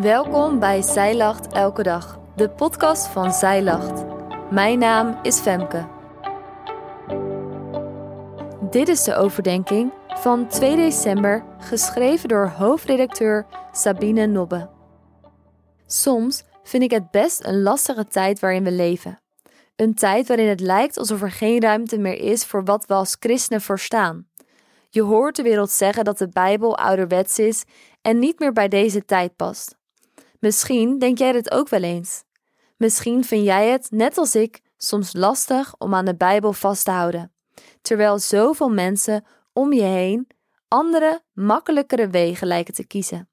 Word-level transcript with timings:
Welkom 0.00 0.58
bij 0.58 0.82
Zij 0.82 1.16
Lacht 1.16 1.52
Elke 1.52 1.82
Dag, 1.82 2.18
de 2.36 2.50
podcast 2.50 3.06
van 3.06 3.32
Zij 3.32 3.62
Lacht. 3.62 4.04
Mijn 4.50 4.78
naam 4.78 5.18
is 5.22 5.38
Femke. 5.38 5.88
Dit 8.70 8.88
is 8.88 9.04
de 9.04 9.14
overdenking 9.14 9.92
van 10.08 10.46
2 10.46 10.76
december, 10.76 11.44
geschreven 11.58 12.28
door 12.28 12.46
hoofdredacteur 12.46 13.46
Sabine 13.72 14.26
Nobbe. 14.26 14.70
Soms 15.86 16.44
vind 16.62 16.82
ik 16.82 16.90
het 16.90 17.10
best 17.10 17.44
een 17.44 17.62
lastige 17.62 18.06
tijd 18.06 18.40
waarin 18.40 18.64
we 18.64 18.72
leven. 18.72 19.20
Een 19.76 19.94
tijd 19.94 20.28
waarin 20.28 20.48
het 20.48 20.60
lijkt 20.60 20.98
alsof 20.98 21.22
er 21.22 21.30
geen 21.30 21.60
ruimte 21.60 21.98
meer 21.98 22.18
is 22.20 22.44
voor 22.44 22.64
wat 22.64 22.86
we 22.86 22.94
als 22.94 23.16
christenen 23.20 23.60
verstaan. 23.60 24.26
Je 24.90 25.02
hoort 25.02 25.36
de 25.36 25.42
wereld 25.42 25.70
zeggen 25.70 26.04
dat 26.04 26.18
de 26.18 26.28
Bijbel 26.28 26.76
ouderwets 26.76 27.38
is 27.38 27.64
en 28.02 28.18
niet 28.18 28.38
meer 28.38 28.52
bij 28.52 28.68
deze 28.68 29.04
tijd 29.04 29.36
past. 29.36 29.77
Misschien 30.38 30.98
denk 30.98 31.18
jij 31.18 31.32
dit 31.32 31.50
ook 31.50 31.68
wel 31.68 31.82
eens. 31.82 32.24
Misschien 32.76 33.24
vind 33.24 33.44
jij 33.44 33.68
het, 33.68 33.90
net 33.90 34.18
als 34.18 34.34
ik, 34.34 34.60
soms 34.76 35.12
lastig 35.12 35.74
om 35.78 35.94
aan 35.94 36.04
de 36.04 36.16
Bijbel 36.16 36.52
vast 36.52 36.84
te 36.84 36.90
houden, 36.90 37.32
terwijl 37.82 38.18
zoveel 38.18 38.68
mensen 38.68 39.24
om 39.52 39.72
je 39.72 39.82
heen 39.82 40.26
andere, 40.68 41.22
makkelijkere 41.32 42.08
wegen 42.08 42.46
lijken 42.46 42.74
te 42.74 42.86
kiezen. 42.86 43.28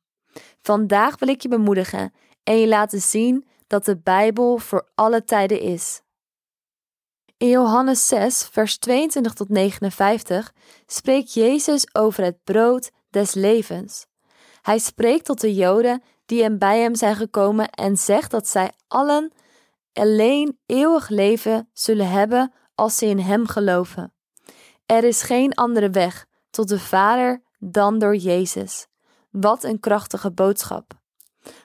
Vandaag 0.61 1.19
wil 1.19 1.27
ik 1.27 1.41
je 1.41 1.47
bemoedigen 1.47 2.13
en 2.43 2.59
je 2.59 2.67
laten 2.67 3.01
zien 3.01 3.47
dat 3.67 3.85
de 3.85 3.97
Bijbel 3.97 4.57
voor 4.57 4.89
alle 4.95 5.23
tijden 5.23 5.59
is. 5.59 6.01
In 7.37 7.49
Johannes 7.49 8.07
6, 8.07 8.49
vers 8.51 8.77
22 8.77 9.33
tot 9.33 9.49
59 9.49 10.53
spreekt 10.85 11.33
Jezus 11.33 11.95
over 11.95 12.23
het 12.23 12.37
brood 12.43 12.91
des 13.09 13.33
levens. 13.33 14.05
Hij 14.61 14.77
spreekt 14.77 15.25
tot 15.25 15.41
de 15.41 15.53
Joden 15.53 16.01
die 16.25 16.41
hem 16.41 16.57
bij 16.57 16.79
hem 16.79 16.95
zijn 16.95 17.15
gekomen 17.15 17.69
en 17.69 17.97
zegt 17.97 18.31
dat 18.31 18.47
zij 18.47 18.71
allen 18.87 19.31
alleen 19.93 20.59
eeuwig 20.65 21.09
leven 21.09 21.69
zullen 21.73 22.09
hebben 22.09 22.53
als 22.75 22.97
ze 22.97 23.05
in 23.05 23.19
hem 23.19 23.47
geloven. 23.47 24.13
Er 24.85 25.03
is 25.03 25.21
geen 25.21 25.53
andere 25.53 25.89
weg 25.89 26.25
tot 26.49 26.67
de 26.67 26.79
Vader 26.79 27.41
dan 27.59 27.99
door 27.99 28.15
Jezus. 28.15 28.87
Wat 29.31 29.63
een 29.63 29.79
krachtige 29.79 30.31
boodschap. 30.31 30.93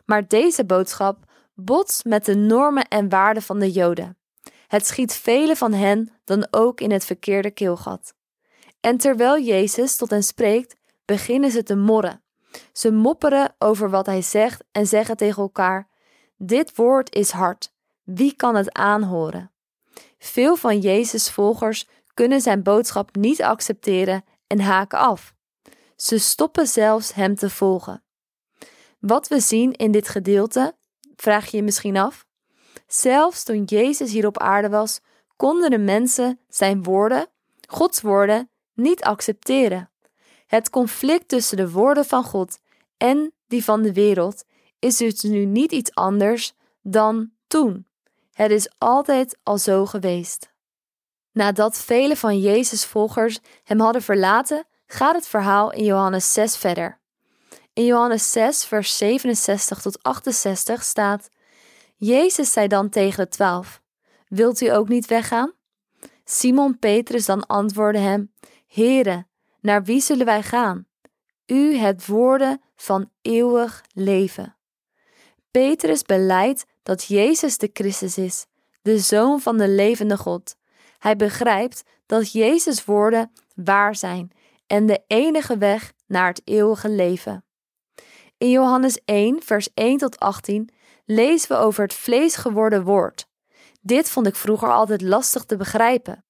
Maar 0.04 0.28
deze 0.28 0.64
boodschap 0.64 1.24
botst 1.54 2.04
met 2.04 2.24
de 2.24 2.34
normen 2.34 2.88
en 2.88 3.08
waarden 3.08 3.42
van 3.42 3.58
de 3.58 3.70
Joden. 3.70 4.18
Het 4.66 4.86
schiet 4.86 5.12
velen 5.12 5.56
van 5.56 5.72
hen 5.72 6.12
dan 6.24 6.46
ook 6.50 6.80
in 6.80 6.90
het 6.90 7.04
verkeerde 7.04 7.50
keelgat. 7.50 8.14
En 8.80 8.96
terwijl 8.96 9.42
Jezus 9.42 9.96
tot 9.96 10.10
hen 10.10 10.22
spreekt, 10.22 10.76
beginnen 11.04 11.50
ze 11.50 11.62
te 11.62 11.76
morren. 11.76 12.22
Ze 12.72 12.92
mopperen 12.92 13.54
over 13.58 13.90
wat 13.90 14.06
hij 14.06 14.22
zegt 14.22 14.64
en 14.72 14.86
zeggen 14.86 15.16
tegen 15.16 15.42
elkaar: 15.42 15.88
Dit 16.36 16.76
woord 16.76 17.14
is 17.14 17.30
hard. 17.30 17.72
Wie 18.02 18.34
kan 18.34 18.54
het 18.54 18.72
aanhoren? 18.72 19.50
Veel 20.18 20.56
van 20.56 20.78
Jezus' 20.78 21.30
volgers 21.30 21.88
kunnen 22.14 22.40
zijn 22.40 22.62
boodschap 22.62 23.16
niet 23.16 23.42
accepteren 23.42 24.24
en 24.46 24.60
haken 24.60 24.98
af. 24.98 25.34
Ze 25.96 26.18
stoppen 26.18 26.66
zelfs 26.66 27.14
hem 27.14 27.34
te 27.34 27.50
volgen. 27.50 28.02
Wat 28.98 29.28
we 29.28 29.40
zien 29.40 29.72
in 29.72 29.90
dit 29.92 30.08
gedeelte, 30.08 30.74
vraag 31.16 31.50
je 31.50 31.56
je 31.56 31.62
misschien 31.62 31.96
af. 31.96 32.26
Zelfs 32.86 33.44
toen 33.44 33.64
Jezus 33.64 34.12
hier 34.12 34.26
op 34.26 34.38
aarde 34.38 34.68
was, 34.68 35.00
konden 35.36 35.70
de 35.70 35.78
mensen 35.78 36.40
zijn 36.48 36.82
woorden, 36.82 37.26
Gods 37.68 38.00
woorden, 38.00 38.50
niet 38.74 39.02
accepteren. 39.02 39.89
Het 40.50 40.70
conflict 40.70 41.28
tussen 41.28 41.56
de 41.56 41.70
woorden 41.70 42.04
van 42.04 42.24
God 42.24 42.58
en 42.96 43.32
die 43.46 43.64
van 43.64 43.82
de 43.82 43.92
wereld 43.92 44.44
is 44.78 44.96
dus 44.96 45.22
nu 45.22 45.44
niet 45.44 45.72
iets 45.72 45.94
anders 45.94 46.52
dan 46.82 47.30
toen. 47.46 47.86
Het 48.32 48.50
is 48.50 48.70
altijd 48.78 49.38
al 49.42 49.58
zo 49.58 49.86
geweest. 49.86 50.52
Nadat 51.32 51.78
vele 51.78 52.16
van 52.16 52.40
Jezus' 52.40 52.84
volgers 52.84 53.38
hem 53.64 53.80
hadden 53.80 54.02
verlaten, 54.02 54.66
gaat 54.86 55.14
het 55.14 55.26
verhaal 55.26 55.72
in 55.72 55.84
Johannes 55.84 56.32
6 56.32 56.56
verder. 56.56 57.00
In 57.72 57.84
Johannes 57.84 58.30
6, 58.32 58.64
vers 58.64 58.96
67 58.96 59.80
tot 59.80 60.02
68 60.02 60.84
staat: 60.84 61.28
Jezus 61.96 62.52
zei 62.52 62.66
dan 62.66 62.88
tegen 62.88 63.24
de 63.24 63.30
twaalf: 63.30 63.82
Wilt 64.28 64.60
u 64.60 64.66
ook 64.66 64.88
niet 64.88 65.06
weggaan? 65.06 65.52
Simon 66.24 66.78
Petrus 66.78 67.26
dan 67.26 67.46
antwoordde 67.46 68.00
hem: 68.00 68.32
Heere, 68.66 69.28
naar 69.60 69.84
wie 69.84 70.00
zullen 70.00 70.26
wij 70.26 70.42
gaan? 70.42 70.86
U 71.46 71.76
hebt 71.76 72.06
woorden 72.06 72.60
van 72.76 73.10
eeuwig 73.22 73.84
leven. 73.92 74.56
Petrus 75.50 76.02
beleidt 76.02 76.66
dat 76.82 77.04
Jezus 77.04 77.58
de 77.58 77.70
Christus 77.72 78.18
is, 78.18 78.46
de 78.82 78.98
Zoon 78.98 79.40
van 79.40 79.56
de 79.56 79.68
levende 79.68 80.16
God. 80.16 80.56
Hij 80.98 81.16
begrijpt 81.16 81.82
dat 82.06 82.32
Jezus' 82.32 82.84
woorden 82.84 83.32
waar 83.54 83.94
zijn 83.94 84.30
en 84.66 84.86
de 84.86 85.02
enige 85.06 85.58
weg 85.58 85.92
naar 86.06 86.28
het 86.28 86.42
eeuwige 86.44 86.88
leven. 86.88 87.44
In 88.38 88.50
Johannes 88.50 89.00
1, 89.04 89.42
vers 89.42 89.68
1 89.74 89.98
tot 89.98 90.18
18 90.18 90.70
lezen 91.04 91.48
we 91.48 91.56
over 91.56 91.82
het 91.82 91.94
vlees 91.94 92.36
geworden 92.36 92.84
woord. 92.84 93.26
Dit 93.80 94.10
vond 94.10 94.26
ik 94.26 94.34
vroeger 94.34 94.72
altijd 94.72 95.02
lastig 95.02 95.44
te 95.44 95.56
begrijpen. 95.56 96.24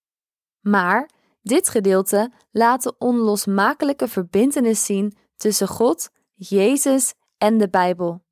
Maar 0.60 1.10
dit 1.42 1.68
gedeelte 1.68 2.32
laat 2.50 2.82
de 2.82 2.94
onlosmakelijke 2.98 4.08
verbintenis 4.08 4.84
zien 4.84 5.16
tussen 5.36 5.68
God, 5.68 6.10
Jezus 6.34 7.14
en 7.38 7.58
de 7.58 7.68
Bijbel. 7.68 8.22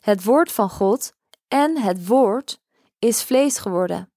Het 0.00 0.24
woord 0.24 0.52
van 0.52 0.70
God 0.70 1.12
en 1.48 1.78
het 1.78 2.06
woord 2.06 2.60
is 2.98 3.22
vlees 3.22 3.58
geworden. 3.58 4.12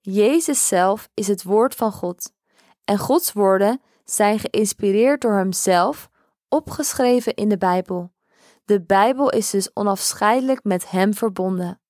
Jezus 0.00 0.68
zelf 0.68 1.08
is 1.14 1.28
het 1.28 1.42
woord 1.42 1.74
van 1.74 1.92
God. 1.92 2.32
En 2.84 2.98
Gods 2.98 3.32
woorden 3.32 3.80
zijn 4.04 4.38
geïnspireerd 4.38 5.20
door 5.20 5.36
Hemzelf, 5.36 6.10
opgeschreven 6.48 7.34
in 7.34 7.48
de 7.48 7.58
Bijbel. 7.58 8.12
De 8.64 8.82
Bijbel 8.82 9.30
is 9.30 9.50
dus 9.50 9.70
onafscheidelijk 9.74 10.64
met 10.64 10.90
Hem 10.90 11.14
verbonden. 11.14 11.80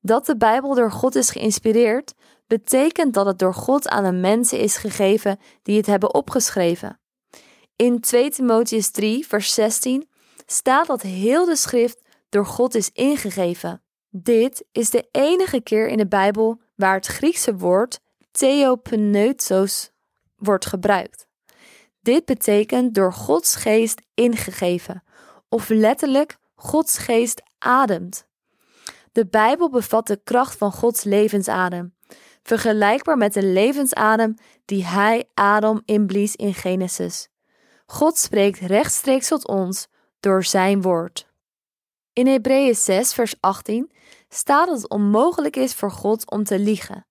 Dat 0.00 0.26
de 0.26 0.36
Bijbel 0.36 0.74
door 0.74 0.92
God 0.92 1.14
is 1.14 1.30
geïnspireerd, 1.30 2.14
betekent 2.46 3.14
dat 3.14 3.26
het 3.26 3.38
door 3.38 3.54
God 3.54 3.88
aan 3.88 4.04
de 4.04 4.12
mensen 4.12 4.58
is 4.58 4.76
gegeven 4.76 5.38
die 5.62 5.76
het 5.76 5.86
hebben 5.86 6.14
opgeschreven. 6.14 7.00
In 7.76 8.00
2 8.00 8.30
Timotheus 8.30 8.90
3, 8.90 9.26
vers 9.26 9.54
16 9.54 10.08
staat 10.46 10.86
dat 10.86 11.02
heel 11.02 11.44
de 11.44 11.56
schrift 11.56 12.00
door 12.28 12.46
God 12.46 12.74
is 12.74 12.90
ingegeven. 12.92 13.82
Dit 14.10 14.64
is 14.72 14.90
de 14.90 15.08
enige 15.10 15.60
keer 15.60 15.88
in 15.88 15.96
de 15.96 16.08
Bijbel 16.08 16.60
waar 16.74 16.94
het 16.94 17.06
Griekse 17.06 17.56
woord 17.56 18.00
theopneustos 18.30 19.90
wordt 20.36 20.66
gebruikt. 20.66 21.26
Dit 22.00 22.24
betekent 22.24 22.94
door 22.94 23.12
Gods 23.12 23.54
geest 23.54 24.02
ingegeven, 24.14 25.02
of 25.48 25.68
letterlijk 25.68 26.36
Gods 26.54 26.98
geest 26.98 27.42
ademt. 27.58 28.26
De 29.12 29.26
Bijbel 29.26 29.70
bevat 29.70 30.06
de 30.06 30.20
kracht 30.24 30.56
van 30.56 30.72
Gods 30.72 31.04
levensadem, 31.04 31.95
vergelijkbaar 32.46 33.16
met 33.16 33.32
de 33.32 33.42
levensadem 33.42 34.34
die 34.64 34.84
Hij 34.84 35.24
Adam 35.34 35.82
inblies 35.84 36.36
in 36.36 36.54
Genesis. 36.54 37.28
God 37.86 38.18
spreekt 38.18 38.58
rechtstreeks 38.58 39.28
tot 39.28 39.46
ons 39.48 39.86
door 40.20 40.44
Zijn 40.44 40.82
woord. 40.82 41.26
In 42.12 42.26
Hebreeën 42.26 42.74
6, 42.74 43.14
vers 43.14 43.34
18 43.40 43.90
staat 44.28 44.66
dat 44.66 44.76
het 44.76 44.90
onmogelijk 44.90 45.56
is 45.56 45.74
voor 45.74 45.90
God 45.90 46.30
om 46.30 46.44
te 46.44 46.58
liegen. 46.58 47.06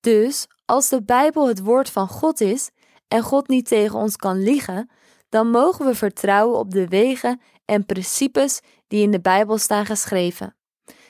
Dus 0.00 0.46
als 0.64 0.88
de 0.88 1.02
Bijbel 1.02 1.48
het 1.48 1.60
woord 1.62 1.90
van 1.90 2.08
God 2.08 2.40
is 2.40 2.70
en 3.08 3.22
God 3.22 3.48
niet 3.48 3.66
tegen 3.66 3.98
ons 3.98 4.16
kan 4.16 4.42
liegen, 4.42 4.90
dan 5.28 5.50
mogen 5.50 5.86
we 5.86 5.94
vertrouwen 5.94 6.58
op 6.58 6.70
de 6.70 6.88
wegen 6.88 7.40
en 7.64 7.86
principes 7.86 8.60
die 8.88 9.02
in 9.02 9.10
de 9.10 9.20
Bijbel 9.20 9.58
staan 9.58 9.86
geschreven. 9.86 10.56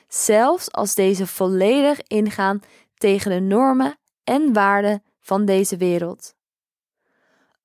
Zelfs 0.08 0.72
als 0.72 0.94
deze 0.94 1.26
volledig 1.26 2.00
ingaan 2.02 2.60
tegen 2.98 3.30
de 3.30 3.40
normen 3.40 3.98
en 4.24 4.52
waarden 4.52 5.02
van 5.20 5.44
deze 5.44 5.76
wereld. 5.76 6.34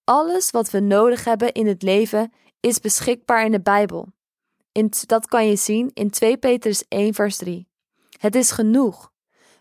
Alles 0.03 0.51
wat 0.51 0.69
we 0.69 0.79
nodig 0.79 1.23
hebben 1.23 1.51
in 1.51 1.67
het 1.67 1.81
leven 1.81 2.31
is 2.59 2.79
beschikbaar 2.79 3.45
in 3.45 3.51
de 3.51 3.61
Bijbel. 3.61 4.07
In, 4.71 4.91
dat 5.05 5.27
kan 5.27 5.47
je 5.47 5.55
zien 5.55 5.91
in 5.93 6.09
2 6.09 6.37
Petrus 6.37 6.85
1, 6.87 7.13
vers 7.13 7.37
3. 7.37 7.67
Het 8.19 8.35
is 8.35 8.51
genoeg. 8.51 9.11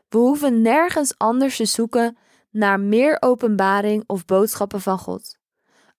We 0.09 0.19
hoeven 0.19 0.63
nergens 0.63 1.19
anders 1.19 1.57
te 1.57 1.65
zoeken 1.65 2.17
naar 2.51 2.81
meer 2.81 3.17
openbaring 3.21 4.05
of 4.07 4.25
boodschappen 4.25 4.81
van 4.81 4.99
God. 4.99 5.39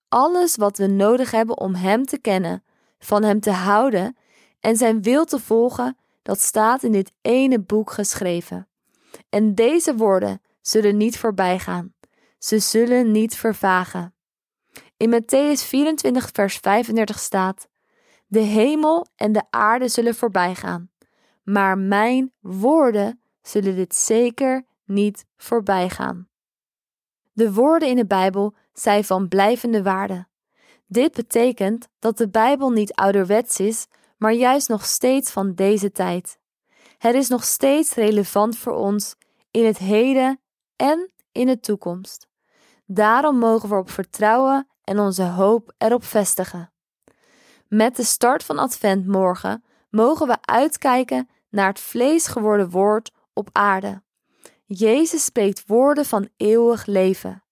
Alles 0.07 0.56
wat 0.56 0.77
we 0.77 0.88
nodig 0.88 1.31
hebben 1.31 1.57
om 1.57 1.75
Hem 1.75 2.06
te 2.06 2.19
kennen, 2.19 2.63
van 3.00 3.23
Hem 3.23 3.39
te 3.39 3.51
houden 3.51 4.18
en 4.59 4.77
Zijn 4.77 5.01
wil 5.01 5.25
te 5.25 5.39
volgen, 5.39 5.97
dat 6.21 6.39
staat 6.39 6.83
in 6.83 6.91
dit 6.91 7.12
ene 7.21 7.59
boek 7.59 7.91
geschreven. 7.91 8.68
En 9.31 9.56
deze 9.56 9.95
woorden 9.95 10.42
zullen 10.62 10.98
niet 10.98 11.18
voorbij 11.18 11.60
gaan. 11.60 11.94
Ze 12.38 12.60
zullen 12.60 13.12
niet 13.12 13.36
vervagen. 13.36 14.13
In 14.98 15.13
Matthäus 15.13 15.63
24, 15.66 16.30
vers 16.33 16.57
35 16.57 17.19
staat: 17.19 17.68
De 18.28 18.39
hemel 18.39 19.07
en 19.16 19.31
de 19.31 19.44
aarde 19.50 19.88
zullen 19.88 20.16
voorbijgaan, 20.16 20.92
maar 21.44 21.78
mijn 21.78 22.33
woorden 22.39 23.22
zullen 23.42 23.75
dit 23.75 23.95
zeker 23.95 24.66
niet 24.86 25.25
voorbijgaan. 25.38 26.30
De 27.33 27.54
woorden 27.54 27.89
in 27.89 27.95
de 27.95 28.06
Bijbel 28.06 28.56
zijn 28.74 29.04
van 29.04 29.28
blijvende 29.28 29.83
waarde. 29.83 30.28
Dit 30.88 31.13
betekent 31.13 31.88
dat 32.00 32.18
de 32.18 32.30
Bijbel 32.30 32.69
niet 32.69 32.94
ouderwets 32.94 33.60
is, 33.60 33.88
maar 34.18 34.33
juist 34.33 34.68
nog 34.69 34.86
steeds 34.86 35.31
van 35.31 35.54
deze 35.54 35.92
tijd. 35.92 36.39
Het 36.98 37.16
is 37.16 37.28
nog 37.28 37.44
steeds 37.44 37.94
relevant 37.94 38.57
voor 38.57 38.74
ons 38.74 39.16
in 39.51 39.65
het 39.65 39.77
heden 39.77 40.39
en 40.75 41.12
in 41.31 41.45
de 41.45 41.59
toekomst. 41.59 42.27
Daarom 42.86 43.38
mogen 43.38 43.69
we 43.69 43.75
op 43.75 43.89
vertrouwen 43.89 44.68
en 44.83 45.00
onze 45.00 45.24
hoop 45.24 45.74
erop 45.77 46.03
vestigen. 46.03 46.71
Met 47.68 47.95
de 47.95 48.03
start 48.03 48.44
van 48.44 48.59
Advent 48.59 49.07
morgen 49.07 49.63
mogen 49.89 50.27
we 50.27 50.38
uitkijken 50.42 51.30
naar 51.50 51.68
het 51.68 51.80
vlees 51.80 52.27
geworden 52.27 52.69
woord 52.69 53.12
op 53.33 53.50
aarde. 53.51 54.01
Jezus 54.65 55.25
spreekt 55.25 55.63
woorden 55.68 56.06
van 56.06 56.30
eeuwig 56.38 56.86
leven. 56.86 57.44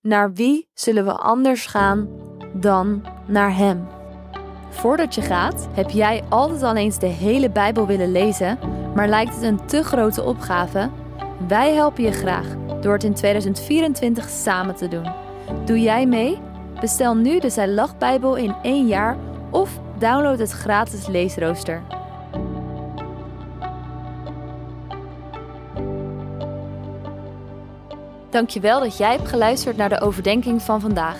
Naar 0.00 0.32
wie 0.32 0.68
zullen 0.74 1.04
we 1.04 1.12
anders 1.12 1.66
gaan 1.66 2.08
dan 2.54 3.06
naar 3.26 3.56
Hem? 3.56 3.88
Voordat 4.70 5.14
je 5.14 5.22
gaat, 5.22 5.68
heb 5.72 5.90
jij 5.90 6.24
altijd 6.28 6.62
al 6.62 6.76
eens 6.76 6.98
de 6.98 7.06
hele 7.06 7.50
Bijbel 7.50 7.86
willen 7.86 8.12
lezen, 8.12 8.58
maar 8.94 9.08
lijkt 9.08 9.34
het 9.34 9.42
een 9.42 9.66
te 9.66 9.82
grote 9.82 10.22
opgave? 10.22 10.90
Wij 11.48 11.74
helpen 11.74 12.02
je 12.02 12.12
graag 12.12 12.46
door 12.80 12.92
het 12.92 13.04
in 13.04 13.14
2024 13.14 14.28
samen 14.28 14.74
te 14.74 14.88
doen. 14.88 15.12
Doe 15.64 15.80
jij 15.80 16.06
mee? 16.06 16.38
Bestel 16.80 17.14
nu 17.14 17.38
de 17.38 17.50
Zij 17.50 17.68
Lach 17.68 17.98
Bijbel 17.98 18.36
in 18.36 18.54
één 18.62 18.86
jaar 18.86 19.16
of 19.50 19.80
download 19.98 20.38
het 20.38 20.50
gratis 20.50 21.06
leesrooster. 21.06 21.82
Dankjewel 28.30 28.80
dat 28.80 28.96
jij 28.96 29.12
hebt 29.12 29.28
geluisterd 29.28 29.76
naar 29.76 29.88
de 29.88 30.00
overdenking 30.00 30.62
van 30.62 30.80
vandaag. 30.80 31.18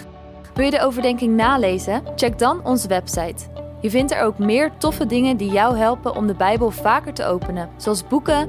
Wil 0.54 0.64
je 0.64 0.70
de 0.70 0.82
overdenking 0.82 1.36
nalezen? 1.36 2.02
Check 2.16 2.38
dan 2.38 2.64
onze 2.64 2.88
website. 2.88 3.44
Je 3.80 3.90
vindt 3.90 4.12
er 4.12 4.22
ook 4.22 4.38
meer 4.38 4.72
toffe 4.78 5.06
dingen 5.06 5.36
die 5.36 5.52
jou 5.52 5.76
helpen 5.76 6.16
om 6.16 6.26
de 6.26 6.34
Bijbel 6.34 6.70
vaker 6.70 7.14
te 7.14 7.24
openen, 7.24 7.68
zoals 7.76 8.06
boeken, 8.06 8.48